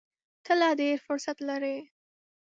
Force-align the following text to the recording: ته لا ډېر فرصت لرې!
ته 0.45 0.53
لا 0.61 0.69
ډېر 0.79 0.95
فرصت 1.07 1.37
لرې! 1.47 1.77